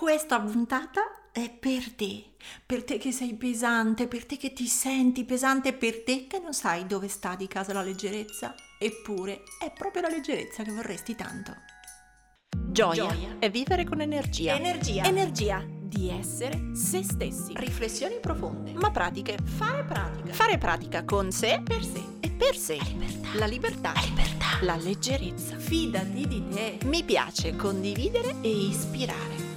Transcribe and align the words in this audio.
questa 0.00 0.40
puntata 0.40 1.28
è 1.30 1.50
per 1.50 1.92
te, 1.92 2.30
per 2.64 2.84
te 2.84 2.96
che 2.96 3.12
sei 3.12 3.34
pesante, 3.34 4.08
per 4.08 4.24
te 4.24 4.38
che 4.38 4.54
ti 4.54 4.66
senti 4.66 5.26
pesante, 5.26 5.74
per 5.74 6.02
te 6.04 6.26
che 6.26 6.38
non 6.38 6.54
sai 6.54 6.86
dove 6.86 7.06
sta 7.06 7.36
di 7.36 7.46
casa 7.46 7.74
la 7.74 7.82
leggerezza. 7.82 8.54
Eppure 8.78 9.42
è 9.62 9.70
proprio 9.70 10.00
la 10.00 10.08
leggerezza 10.08 10.62
che 10.62 10.72
vorresti 10.72 11.14
tanto. 11.14 11.54
Gioia, 12.48 13.08
Gioia. 13.08 13.36
è 13.40 13.50
vivere 13.50 13.84
con 13.84 14.00
energia. 14.00 14.54
Energia. 14.54 15.04
Energia 15.04 15.62
di 15.68 16.08
essere 16.08 16.74
se 16.74 17.02
stessi. 17.02 17.52
Riflessioni 17.56 18.20
profonde. 18.20 18.72
Ma 18.72 18.90
pratiche. 18.90 19.36
Fare 19.44 19.84
pratica. 19.84 20.32
Fare 20.32 20.56
pratica 20.56 21.04
con 21.04 21.30
sé. 21.30 21.60
Per 21.62 21.84
sé. 21.84 22.02
E 22.20 22.30
per 22.30 22.56
sé. 22.56 22.78
La 23.34 23.44
libertà. 23.44 23.92
La 23.92 24.00
libertà. 24.00 24.00
La 24.00 24.00
libertà. 24.06 24.58
La 24.62 24.76
leggerezza. 24.76 25.58
Fidati 25.58 26.26
di 26.26 26.48
te. 26.48 26.78
Mi 26.86 27.04
piace 27.04 27.54
condividere 27.54 28.36
e 28.40 28.48
ispirare. 28.48 29.49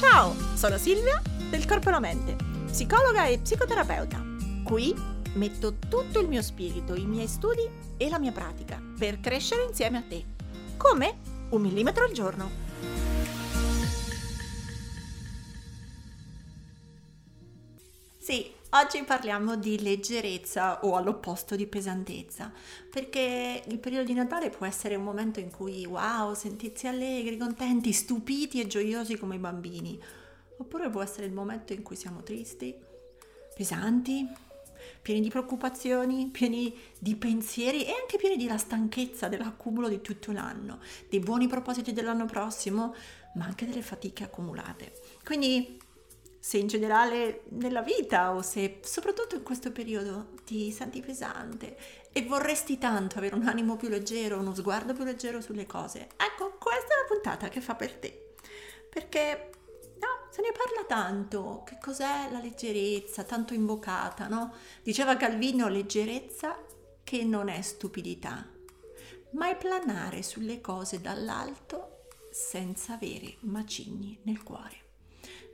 Ciao, 0.00 0.34
sono 0.54 0.78
Silvia 0.78 1.20
del 1.50 1.66
Corpo 1.66 1.88
e 1.88 1.92
la 1.92 2.00
Mente, 2.00 2.34
psicologa 2.64 3.26
e 3.26 3.38
psicoterapeuta. 3.38 4.24
Qui 4.64 4.94
metto 5.34 5.74
tutto 5.74 6.18
il 6.20 6.26
mio 6.26 6.40
spirito, 6.40 6.94
i 6.94 7.04
miei 7.04 7.26
studi 7.26 7.68
e 7.98 8.08
la 8.08 8.18
mia 8.18 8.32
pratica 8.32 8.80
per 8.98 9.20
crescere 9.20 9.64
insieme 9.64 9.98
a 9.98 10.02
te. 10.08 10.24
Come? 10.78 11.18
Un 11.50 11.60
millimetro 11.60 12.04
al 12.04 12.12
giorno. 12.12 12.50
Sì, 18.18 18.50
oggi 18.70 19.02
parliamo 19.02 19.56
di 19.56 19.80
leggerezza 19.82 20.84
o 20.84 20.96
all'opposto 20.96 21.56
di 21.56 21.66
pesantezza, 21.66 22.52
perché 22.90 23.62
il 23.66 23.78
periodo 23.78 24.04
di 24.04 24.14
Natale 24.14 24.50
può 24.50 24.66
essere 24.66 24.94
un 24.94 25.02
momento 25.02 25.40
in 25.40 25.50
cui 25.50 25.84
wow, 25.86 26.34
sentirsi 26.34 26.86
allegri, 26.86 27.36
contenti, 27.36 27.92
stupiti 27.92 28.60
e 28.60 28.66
gioiosi 28.66 29.16
come 29.16 29.36
i 29.36 29.38
bambini, 29.38 30.00
oppure 30.58 30.88
può 30.90 31.02
essere 31.02 31.26
il 31.26 31.32
momento 31.32 31.72
in 31.72 31.82
cui 31.82 31.96
siamo 31.96 32.22
tristi, 32.22 32.74
pesanti, 33.54 34.28
pieni 35.02 35.20
di 35.20 35.28
preoccupazioni, 35.28 36.28
pieni 36.28 36.74
di 36.98 37.16
pensieri 37.16 37.84
e 37.84 37.92
anche 38.00 38.18
pieni 38.18 38.36
della 38.36 38.58
stanchezza 38.58 39.28
dell'accumulo 39.28 39.88
di 39.88 40.00
tutto 40.00 40.32
l'anno, 40.32 40.80
dei 41.08 41.20
buoni 41.20 41.48
propositi 41.48 41.92
dell'anno 41.92 42.26
prossimo, 42.26 42.94
ma 43.34 43.46
anche 43.46 43.66
delle 43.66 43.82
fatiche 43.82 44.24
accumulate. 44.24 44.92
Quindi 45.24 45.78
se 46.40 46.56
in 46.56 46.66
generale 46.68 47.42
nella 47.50 47.82
vita 47.82 48.34
o 48.34 48.40
se 48.40 48.80
soprattutto 48.82 49.34
in 49.36 49.42
questo 49.42 49.72
periodo 49.72 50.30
ti 50.44 50.72
senti 50.72 51.02
pesante 51.02 51.76
e 52.10 52.24
vorresti 52.24 52.78
tanto 52.78 53.18
avere 53.18 53.34
un 53.34 53.46
animo 53.46 53.76
più 53.76 53.88
leggero, 53.88 54.38
uno 54.38 54.54
sguardo 54.54 54.94
più 54.94 55.04
leggero 55.04 55.42
sulle 55.42 55.66
cose, 55.66 56.08
ecco, 56.16 56.56
questa 56.58 56.94
è 56.94 57.00
la 57.02 57.06
puntata 57.08 57.48
che 57.48 57.60
fa 57.60 57.74
per 57.74 57.94
te. 57.94 58.34
Perché 58.88 59.50
no, 60.00 60.28
se 60.30 60.40
ne 60.40 60.52
parla 60.52 60.84
tanto, 60.88 61.62
che 61.64 61.76
cos'è 61.78 62.30
la 62.32 62.40
leggerezza, 62.40 63.22
tanto 63.22 63.52
invocata, 63.54 64.26
no? 64.26 64.54
Diceva 64.82 65.16
Calvino 65.16 65.68
leggerezza 65.68 66.58
che 67.04 67.22
non 67.22 67.48
è 67.48 67.60
stupidità, 67.60 68.48
ma 69.32 69.50
è 69.50 69.56
planare 69.56 70.22
sulle 70.22 70.60
cose 70.60 71.00
dall'alto 71.00 72.06
senza 72.30 72.94
avere 72.94 73.36
macigni 73.40 74.18
nel 74.22 74.42
cuore 74.42 74.88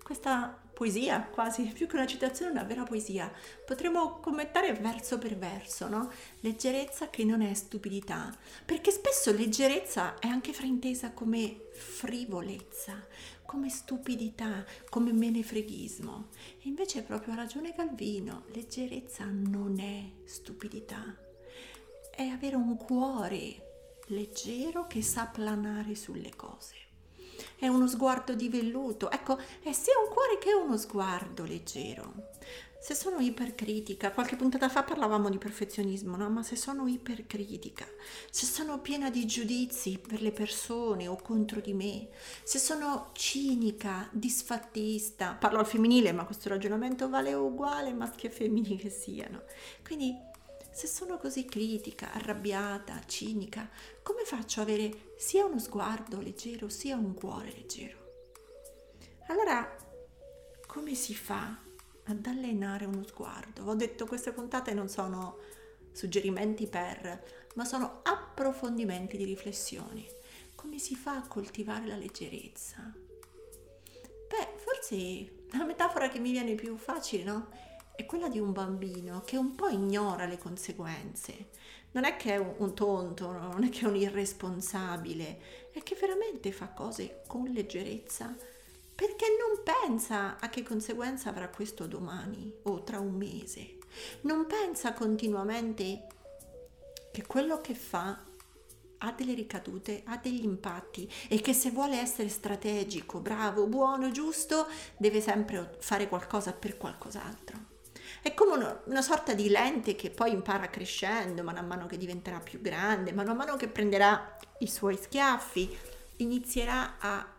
questa 0.07 0.57
poesia, 0.77 1.23
quasi 1.23 1.63
più 1.63 1.87
che 1.87 1.97
una 1.97 2.07
citazione, 2.07 2.51
una 2.51 2.63
vera 2.63 2.83
poesia. 2.83 3.33
Potremmo 3.65 4.21
commentare 4.21 4.75
verso 4.75 5.17
per 5.17 5.35
verso, 5.39 5.89
no? 5.89 6.11
Leggerezza 6.41 7.09
che 7.09 7.25
non 7.25 7.41
è 7.41 7.55
stupidità, 7.55 8.31
perché 8.63 8.91
spesso 8.91 9.33
leggerezza 9.33 10.19
è 10.19 10.27
anche 10.27 10.53
fraintesa 10.53 11.13
come 11.13 11.69
frivolezza, 11.73 13.07
come 13.47 13.71
stupidità, 13.71 14.67
come 14.91 15.15
menefreghismo. 15.15 16.29
E 16.59 16.69
invece 16.69 17.03
proprio 17.03 17.33
a 17.33 17.37
ragione 17.37 17.75
Calvino, 17.75 18.45
leggerezza 18.53 19.25
non 19.25 19.81
è 19.81 20.27
stupidità, 20.29 21.17
è 22.15 22.25
avere 22.25 22.57
un 22.57 22.77
cuore 22.77 23.95
leggero 24.09 24.87
che 24.87 25.01
sa 25.01 25.25
planare 25.25 25.95
sulle 25.95 26.37
cose 26.37 26.86
è 27.59 27.69
uno 27.69 27.87
sguardo 27.87 28.35
di 28.35 28.49
velluto, 28.49 29.11
ecco, 29.11 29.39
è 29.63 29.73
sia 29.73 29.95
un 29.99 30.13
cuore 30.13 30.39
che 30.39 30.53
uno 30.53 30.77
sguardo 30.77 31.45
leggero. 31.45 32.35
Se 32.79 32.95
sono 32.95 33.19
ipercritica, 33.19 34.13
qualche 34.13 34.37
puntata 34.37 34.69
fa 34.69 34.85
parlavamo 34.85 35.29
di 35.29 35.39
perfezionismo, 35.39 36.17
no? 36.17 36.31
Ma 36.31 36.45
se 36.45 36.55
sono 36.55 36.87
ipercritica, 36.87 37.85
se 38.31 38.47
sono 38.47 38.81
piena 38.81 39.11
di 39.11 39.27
giudizi 39.27 39.99
per 39.99 40.23
le 40.23 40.31
persone 40.31 41.09
o 41.09 41.17
contro 41.21 41.61
di 41.61 41.73
me, 41.73 42.09
se 42.45 42.61
sono 42.61 43.11
cinica, 43.13 44.09
disfattista, 44.13 45.33
parlo 45.33 45.59
al 45.59 45.67
femminile, 45.67 46.13
ma 46.13 46.27
questo 46.27 46.49
ragionamento 46.49 47.09
vale 47.09 47.35
uguale 47.35 47.93
maschi 47.93 48.27
e 48.27 48.31
femmini 48.31 48.77
che 48.77 48.91
siano. 48.91 49.43
Quindi 49.83 50.15
se 50.77 50.89
sono 50.89 51.17
così 51.17 51.47
critica, 51.47 52.13
arrabbiata, 52.13 53.01
cinica, 53.07 53.67
come 54.03 54.25
faccio 54.25 54.61
ad 54.61 54.69
avere 54.69 55.15
sia 55.17 55.47
uno 55.47 55.59
sguardo 55.59 56.21
leggero 56.21 56.69
sia 56.69 56.97
un 56.97 57.15
cuore 57.15 57.51
leggero? 57.51 57.97
Allora, 59.29 59.75
come 60.67 60.95
si 60.95 61.15
fa 61.15 61.59
ad 62.05 62.27
allenare 62.27 62.85
uno 62.85 63.03
sguardo? 63.07 63.65
Ho 63.65 63.75
detto 63.75 64.05
queste 64.05 64.33
puntate 64.33 64.75
non 64.75 64.91
sono 64.91 65.39
suggerimenti 65.93 66.67
per, 66.67 67.25
ma 67.55 67.65
sono 67.65 68.01
approfondimenti 68.03 69.17
di 69.17 69.25
riflessioni. 69.25 70.07
Come 70.55 70.79
si 70.79 70.95
fa 70.95 71.17
a 71.17 71.27
coltivare 71.27 71.87
la 71.87 71.97
leggerezza? 71.97 72.93
Beh, 74.29 74.59
forse 74.59 75.47
la 75.53 75.65
metafora 75.65 76.11
che 76.11 76.19
mi 76.19 76.33
viene 76.33 76.55
più 76.55 76.77
facile, 76.77 77.25
no? 77.25 77.49
È 77.97 78.05
quella 78.07 78.29
di 78.29 78.39
un 78.39 78.53
bambino 78.53 79.23
che 79.25 79.37
un 79.37 79.55
po' 79.55 79.69
ignora 79.69 80.27
le 80.27 80.39
conseguenze. 80.39 81.49
Non 81.93 82.05
è 82.05 82.17
che 82.17 82.35
è 82.35 82.37
un, 82.37 82.75
tonto, 82.75 83.33
non 83.33 83.65
è 83.65 83.71
che 83.71 83.81
è 83.81 83.89
un 83.89 83.97
irresponsabile, 83.97 85.41
è 85.73 85.83
che 85.83 85.97
veramente 85.99 86.53
fa 86.53 86.69
cose 86.69 87.23
con 87.27 87.45
leggerezza 87.45 88.37
perché 88.95 89.27
non 89.39 89.63
pensa 89.63 90.39
a 90.39 90.49
che 90.49 90.63
conseguenza 90.63 91.29
avrà 91.29 91.49
questo 91.51 91.87
domani 91.87 92.51
o 92.63 92.83
tra 92.83 92.99
un 92.99 93.15
mese. 93.15 93.77
Non 94.23 94.47
pensa 94.47 94.95
continuamente 94.95 96.07
che 97.13 97.27
quello 97.27 97.61
che 97.61 97.75
fa 97.75 98.25
ha 98.99 99.13
delle 99.13 99.35
ricadute, 99.35 100.03
ha 100.07 100.17
degli 100.17 100.45
impatti 100.45 101.11
e 101.29 101.41
che 101.43 101.53
se 101.53 101.71
vuole 101.71 101.99
essere 101.99 102.29
strategico, 102.29 103.21
bravo, 103.21 103.67
buono, 103.67 104.11
giusto, 104.11 104.67
deve 104.97 105.21
sempre 105.21 105.77
fare 105.81 106.09
qualcosa 106.09 106.53
per 106.53 106.79
qualcos'altro. 106.79 107.76
È 108.23 108.35
come 108.35 108.57
una, 108.57 108.83
una, 108.85 109.03
sorta 109.03 109.35
di 109.35 109.49
lente 109.49 109.97
che 109.97 110.11
poi 110.11 110.33
impara 110.33 110.69
crescendo, 110.69 111.43
man 111.43 111.65
mano 111.67 111.87
che 111.87 111.97
diventerà 111.97 112.39
più 112.41 112.61
grande, 112.61 113.13
man 113.13 113.35
mano 113.37 113.57
che 113.57 113.69
prenderà 113.69 114.37
i 114.59 114.67
suoi 114.67 114.97
schiaffi, 114.97 115.77
inizierà 116.17 116.97
a 116.99 117.35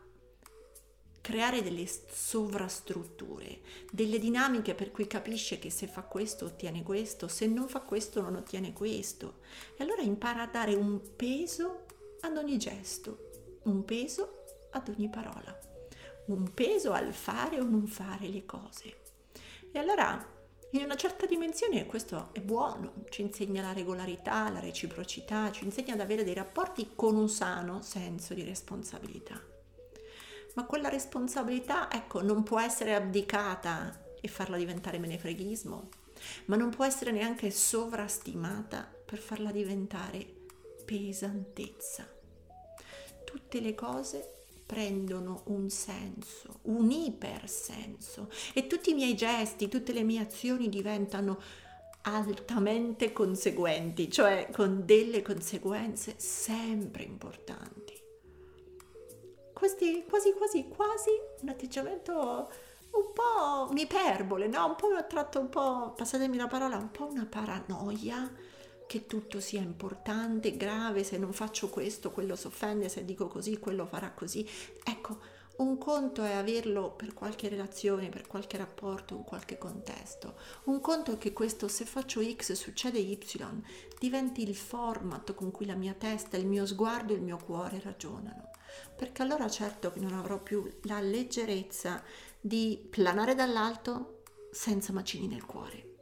creare 1.28 1.62
delle 1.62 1.86
sovrastrutture, 1.86 3.60
delle 3.92 4.18
dinamiche 4.18 4.76
per 4.76 4.92
cui 4.92 5.08
capisce 5.08 5.60
che 5.60 5.70
se 5.70 5.86
fa 5.86 6.04
questo 6.04 6.46
ottiene 6.46 6.84
questo, 6.84 7.28
se 7.28 7.48
non 7.48 7.68
fa 7.68 7.82
questo 7.82 8.22
non 8.22 8.36
ottiene 8.36 8.72
questo. 8.72 9.40
E 9.76 9.84
allora 9.84 10.04
impara 10.04 10.44
a 10.44 10.48
dare 10.48 10.74
un 10.74 11.02
peso 11.18 11.86
ad 12.22 12.38
ogni 12.38 12.58
gesto, 12.58 13.60
un 13.64 13.84
peso 13.84 14.44
ad 14.72 14.88
ogni 14.88 15.10
parola, 15.10 15.60
un 16.28 16.54
peso 16.54 16.94
al 16.94 17.12
fare 17.12 17.60
o 17.60 17.64
non 17.64 17.88
fare 17.88 18.30
le 18.30 18.46
cose. 18.46 19.02
E 19.70 19.80
allora 19.80 20.26
in 20.72 20.84
una 20.84 20.96
certa 20.96 21.26
dimensione 21.26 21.86
questo 21.86 22.30
è 22.34 22.42
buono, 22.42 23.06
ci 23.10 23.22
insegna 23.22 23.62
la 23.62 23.72
regolarità, 23.72 24.50
la 24.50 24.60
reciprocità, 24.60 25.50
ci 25.52 25.64
insegna 25.64 25.94
ad 25.94 26.02
avere 26.02 26.26
dei 26.26 26.34
rapporti 26.34 26.92
con 26.94 27.16
un 27.16 27.30
sano 27.30 27.82
senso 27.82 28.34
di 28.34 28.44
responsabilità. 28.44 29.42
Ma 30.56 30.66
quella 30.66 30.90
responsabilità, 30.90 31.92
ecco, 31.92 32.22
non 32.22 32.44
può 32.44 32.60
essere 32.60 32.96
abdicata 32.96 34.06
e 34.20 34.28
farla 34.28 34.58
diventare 34.58 34.98
menefreghismo, 34.98 35.90
ma 36.46 36.56
non 36.56 36.70
può 36.70 36.84
essere 36.84 37.12
neanche 37.12 37.50
sovrastimata 37.52 38.92
per 39.06 39.20
farla 39.20 39.52
diventare 39.52 40.26
pesantezza. 40.84 42.08
Tutte 43.24 43.62
le 43.62 43.76
cose 43.76 44.37
prendono 44.68 45.44
un 45.46 45.70
senso, 45.70 46.60
un 46.64 46.92
ipersenso 46.92 48.30
e 48.54 48.68
tutti 48.68 48.92
i 48.92 48.94
miei 48.94 49.16
gesti, 49.16 49.70
tutte 49.70 49.94
le 49.94 50.04
mie 50.04 50.20
azioni 50.20 50.68
diventano 50.68 51.40
altamente 52.02 53.14
conseguenti, 53.14 54.12
cioè 54.12 54.50
con 54.52 54.86
delle 54.86 55.22
conseguenze 55.22 56.16
sempre 56.18 57.04
importanti. 57.04 57.96
Questi 59.54 60.04
quasi 60.08 60.34
quasi 60.34 60.68
quasi 60.68 61.10
un 61.42 61.50
atteggiamento 61.50 62.52
un 62.92 63.14
po' 63.14 63.74
iperbole, 63.74 64.48
no? 64.48 64.68
Un 64.68 64.76
po' 64.76 64.88
un 64.88 65.06
tratto 65.08 65.40
un 65.40 65.50
po', 65.50 65.94
passatemi 65.96 66.36
la 66.36 66.48
parola, 66.48 66.78
un 66.78 66.92
po' 66.92 67.08
una 67.08 67.26
paranoia 67.26 68.32
che 68.88 69.06
tutto 69.06 69.40
sia 69.40 69.62
importante, 69.62 70.58
grave, 70.58 71.04
se 71.04 71.18
non 71.18 71.34
faccio 71.34 71.70
questo, 71.70 72.12
quello 72.12 72.36
si 72.36 72.48
offende, 72.48 72.90
se 72.90 73.06
dico 73.06 73.28
così, 73.28 73.60
quello 73.60 73.86
farà 73.86 74.12
così. 74.12 74.48
Ecco, 74.84 75.20
Un 75.58 75.80
conto 75.80 76.24
è 76.24 76.34
averlo 76.34 76.92
per 76.92 77.16
qualche 77.16 77.50
relazione, 77.50 78.10
per 78.10 78.28
qualche 78.28 78.58
rapporto, 78.58 79.16
in 79.16 79.24
qualche 79.24 79.58
contesto. 79.58 80.36
Un 80.66 80.80
conto 80.82 81.14
è 81.14 81.18
che 81.18 81.34
questo 81.34 81.68
se 81.68 81.84
faccio 81.86 82.22
X 82.22 82.52
succede 82.52 83.00
Y 83.00 83.18
diventi 83.98 84.44
il 84.44 84.56
format 84.56 85.34
con 85.34 85.50
cui 85.50 85.66
la 85.66 85.74
mia 85.74 85.96
testa, 85.98 86.38
il 86.38 86.46
mio 86.46 86.68
sguardo 86.68 87.14
e 87.14 87.16
il 87.16 87.24
mio 87.24 87.38
cuore 87.44 87.82
ragionano. 87.82 88.52
Perché 88.96 89.24
allora 89.24 89.50
certo 89.50 89.92
che 89.92 90.00
non 90.00 90.14
avrò 90.14 90.40
più 90.40 90.70
la 90.84 91.00
leggerezza 91.00 92.04
di 92.40 92.86
planare 92.88 93.34
dall'alto 93.34 94.22
senza 94.52 94.94
macini 94.94 95.26
nel 95.26 95.46
cuore. 95.46 95.96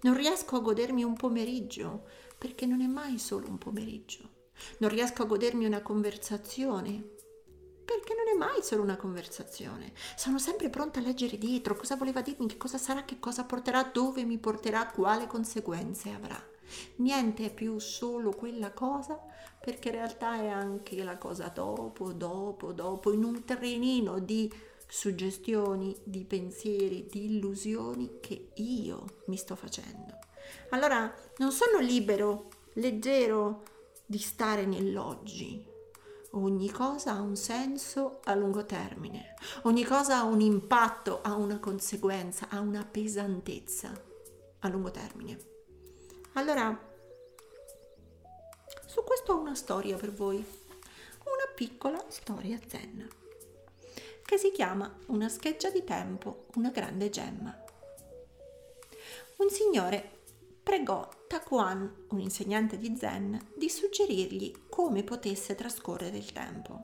Non 0.00 0.16
riesco 0.16 0.56
a 0.56 0.60
godermi 0.60 1.04
un 1.04 1.14
pomeriggio 1.14 2.08
perché 2.38 2.66
non 2.66 2.80
è 2.80 2.86
mai 2.86 3.18
solo 3.18 3.48
un 3.48 3.58
pomeriggio. 3.58 4.30
Non 4.78 4.90
riesco 4.90 5.22
a 5.22 5.26
godermi 5.26 5.66
una 5.66 5.82
conversazione 5.82 7.12
perché 7.84 8.14
non 8.14 8.28
è 8.34 8.36
mai 8.36 8.62
solo 8.62 8.82
una 8.82 8.96
conversazione. 8.96 9.92
Sono 10.16 10.38
sempre 10.38 10.70
pronta 10.70 11.00
a 11.00 11.02
leggere 11.02 11.38
dietro 11.38 11.76
cosa 11.76 11.96
voleva 11.96 12.22
dirmi, 12.22 12.46
che 12.46 12.56
cosa 12.56 12.78
sarà, 12.78 13.04
che 13.04 13.18
cosa 13.18 13.44
porterà, 13.44 13.82
dove 13.82 14.24
mi 14.24 14.38
porterà, 14.38 14.86
quale 14.86 15.26
conseguenze 15.26 16.10
avrà. 16.10 16.42
Niente 16.96 17.46
è 17.46 17.54
più 17.54 17.78
solo 17.78 18.30
quella 18.30 18.72
cosa, 18.72 19.20
perché 19.60 19.88
in 19.88 19.94
realtà 19.96 20.40
è 20.40 20.48
anche 20.48 21.02
la 21.04 21.18
cosa 21.18 21.48
dopo, 21.48 22.12
dopo, 22.12 22.72
dopo, 22.72 23.12
in 23.12 23.22
un 23.22 23.44
trenino 23.44 24.18
di 24.18 24.52
suggestioni, 24.86 25.94
di 26.04 26.24
pensieri, 26.24 27.06
di 27.06 27.24
illusioni 27.26 28.18
che 28.20 28.52
io 28.54 29.22
mi 29.26 29.36
sto 29.36 29.56
facendo. 29.56 30.18
Allora 30.70 31.12
non 31.38 31.52
sono 31.52 31.78
libero, 31.78 32.48
leggero 32.74 33.62
di 34.06 34.18
stare 34.18 34.66
nell'oggi, 34.66 35.72
Ogni 36.36 36.68
cosa 36.68 37.12
ha 37.12 37.20
un 37.20 37.36
senso 37.36 38.18
a 38.24 38.34
lungo 38.34 38.64
termine, 38.64 39.36
ogni 39.62 39.84
cosa 39.84 40.16
ha 40.16 40.24
un 40.24 40.40
impatto, 40.40 41.20
ha 41.22 41.34
una 41.36 41.60
conseguenza, 41.60 42.48
ha 42.48 42.58
una 42.58 42.84
pesantezza 42.84 43.92
a 44.58 44.68
lungo 44.68 44.90
termine. 44.90 45.38
Allora, 46.32 46.76
su 48.84 49.04
questo 49.04 49.32
ho 49.32 49.38
una 49.38 49.54
storia 49.54 49.96
per 49.96 50.12
voi, 50.12 50.36
una 50.38 51.52
piccola 51.54 52.04
storia 52.08 52.58
zen, 52.66 53.08
che 54.24 54.36
si 54.36 54.50
chiama 54.50 54.92
Una 55.06 55.28
scheggia 55.28 55.70
di 55.70 55.84
tempo, 55.84 56.46
una 56.56 56.70
grande 56.70 57.10
gemma. 57.10 57.56
Un 59.36 59.50
signore 59.50 60.22
pregò 60.64 61.06
Takuan, 61.28 62.06
un 62.08 62.18
insegnante 62.18 62.78
di 62.78 62.96
Zen, 62.96 63.38
di 63.54 63.68
suggerirgli 63.68 64.64
come 64.70 65.04
potesse 65.04 65.54
trascorrere 65.54 66.16
il 66.16 66.32
tempo. 66.32 66.80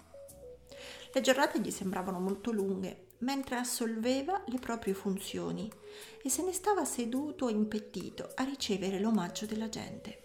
Le 1.13 1.21
giornate 1.23 1.61
gli 1.61 1.71
sembravano 1.71 2.21
molto 2.21 2.53
lunghe, 2.53 3.07
mentre 3.21 3.57
assolveva 3.57 4.45
le 4.47 4.59
proprie 4.59 4.95
funzioni 4.95 5.71
e 6.23 6.29
se 6.29 6.43
ne 6.43 6.53
stava 6.53 6.85
seduto 6.85 7.49
e 7.49 7.53
impettito 7.53 8.31
a 8.35 8.45
ricevere 8.45 9.01
l'omaggio 9.01 9.47
della 9.47 9.69
gente. 9.69 10.25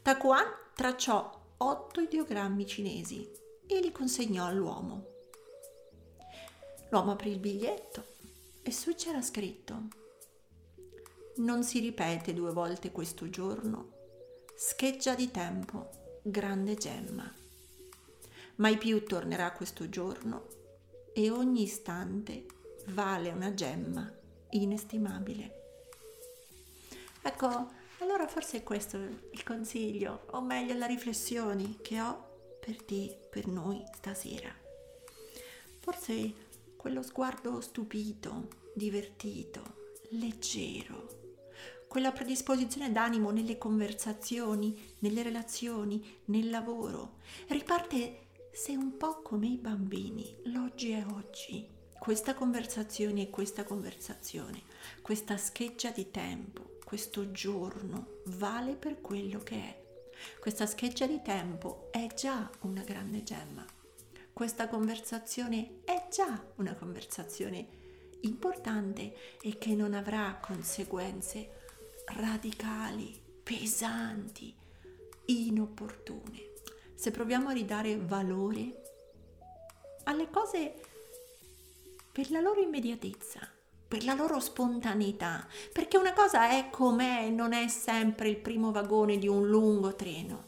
Takuan 0.00 0.46
tracciò 0.74 1.30
otto 1.58 2.00
ideogrammi 2.00 2.64
cinesi 2.64 3.28
e 3.66 3.80
li 3.80 3.90
consegnò 3.90 4.46
all'uomo. 4.46 5.06
L'uomo 6.90 7.12
aprì 7.12 7.30
il 7.30 7.38
biglietto 7.38 8.04
e 8.62 8.72
su 8.72 8.94
c'era 8.94 9.20
scritto 9.20 10.06
non 11.38 11.62
si 11.62 11.80
ripete 11.80 12.32
due 12.32 12.52
volte 12.52 12.90
questo 12.90 13.28
giorno. 13.28 13.92
Scheggia 14.56 15.14
di 15.14 15.30
tempo, 15.30 16.20
grande 16.22 16.74
gemma. 16.74 17.32
Mai 18.56 18.76
più 18.76 19.04
tornerà 19.04 19.52
questo 19.52 19.88
giorno 19.88 20.46
e 21.12 21.30
ogni 21.30 21.62
istante 21.62 22.46
vale 22.86 23.30
una 23.30 23.54
gemma 23.54 24.12
inestimabile. 24.50 25.54
Ecco, 27.22 27.70
allora 28.00 28.26
forse 28.26 28.58
è 28.58 28.62
questo 28.62 28.96
il 28.96 29.42
consiglio, 29.44 30.26
o 30.30 30.40
meglio 30.40 30.74
la 30.74 30.86
riflessione 30.86 31.76
che 31.82 32.00
ho 32.00 32.56
per 32.60 32.82
te, 32.82 33.28
per 33.30 33.46
noi 33.46 33.82
stasera. 33.94 34.52
Forse 35.78 36.46
quello 36.76 37.02
sguardo 37.02 37.60
stupito, 37.60 38.48
divertito, 38.74 39.76
leggero, 40.10 41.17
quella 41.88 42.12
predisposizione 42.12 42.92
d'animo 42.92 43.30
nelle 43.30 43.58
conversazioni, 43.58 44.94
nelle 44.98 45.22
relazioni, 45.22 46.20
nel 46.26 46.50
lavoro. 46.50 47.16
Riparte 47.48 48.26
se 48.52 48.76
un 48.76 48.96
po' 48.96 49.22
come 49.22 49.46
i 49.46 49.56
bambini, 49.56 50.36
l'oggi 50.44 50.90
è 50.90 51.04
oggi. 51.12 51.66
Questa 51.98 52.34
conversazione 52.34 53.22
è 53.22 53.30
questa 53.30 53.64
conversazione, 53.64 54.62
questa 55.02 55.36
scheggia 55.36 55.90
di 55.90 56.10
tempo, 56.10 56.78
questo 56.84 57.32
giorno 57.32 58.20
vale 58.26 58.74
per 58.76 59.00
quello 59.00 59.40
che 59.40 59.56
è. 59.56 59.82
Questa 60.38 60.66
scheggia 60.66 61.06
di 61.06 61.20
tempo 61.22 61.88
è 61.90 62.06
già 62.14 62.50
una 62.60 62.82
grande 62.82 63.22
gemma. 63.22 63.64
Questa 64.32 64.68
conversazione 64.68 65.80
è 65.84 66.06
già 66.10 66.40
una 66.56 66.74
conversazione 66.74 67.66
importante 68.20 69.38
e 69.40 69.58
che 69.58 69.74
non 69.74 69.94
avrà 69.94 70.38
conseguenze 70.40 71.57
radicali, 72.14 73.20
pesanti, 73.42 74.54
inopportune. 75.26 76.52
Se 76.94 77.10
proviamo 77.10 77.48
a 77.48 77.52
ridare 77.52 77.96
valore 77.96 78.82
alle 80.04 80.28
cose 80.30 80.74
per 82.10 82.30
la 82.30 82.40
loro 82.40 82.60
immediatezza, 82.60 83.48
per 83.86 84.04
la 84.04 84.14
loro 84.14 84.40
spontaneità, 84.40 85.46
perché 85.72 85.96
una 85.96 86.12
cosa 86.12 86.50
è 86.50 86.68
com'è, 86.70 87.28
non 87.28 87.52
è 87.52 87.68
sempre 87.68 88.28
il 88.28 88.38
primo 88.38 88.72
vagone 88.72 89.18
di 89.18 89.28
un 89.28 89.46
lungo 89.48 89.94
treno. 89.94 90.46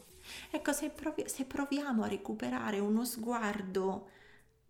Ecco, 0.50 0.72
se, 0.72 0.90
provi- 0.90 1.28
se 1.28 1.44
proviamo 1.44 2.02
a 2.02 2.08
recuperare 2.08 2.78
uno 2.78 3.04
sguardo 3.04 4.08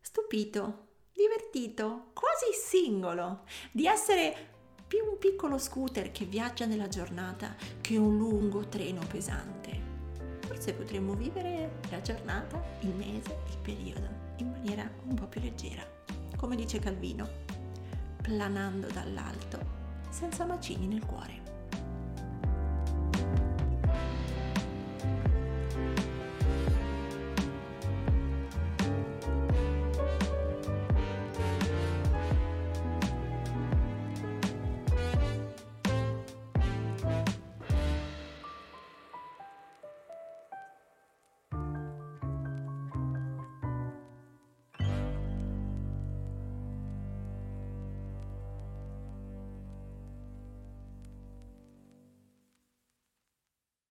stupito, 0.01 0.89
divertito, 1.13 2.11
quasi 2.13 2.53
singolo, 2.53 3.45
di 3.73 3.87
essere 3.87 4.60
più 4.91 5.05
un 5.09 5.19
piccolo 5.19 5.57
scooter 5.57 6.11
che 6.11 6.25
viaggia 6.25 6.67
nella 6.67 6.89
giornata 6.89 7.55
che 7.81 7.97
un 7.97 8.19
lungo 8.19 8.67
treno 8.67 9.01
pesante. 9.07 9.81
Forse 10.41 10.73
potremmo 10.73 11.15
vivere 11.15 11.79
la 11.91 12.01
giornata, 12.01 12.61
il 12.81 12.93
mese, 12.97 13.39
il 13.51 13.59
periodo 13.63 14.09
in 14.39 14.51
maniera 14.51 14.91
un 15.07 15.15
po' 15.15 15.27
più 15.27 15.41
leggera, 15.41 15.87
come 16.35 16.57
dice 16.57 16.81
Calvino, 16.81 17.25
planando 18.21 18.89
dall'alto, 18.89 19.61
senza 20.09 20.45
macini 20.45 20.89
nel 20.89 21.07
cuore. 21.07 21.50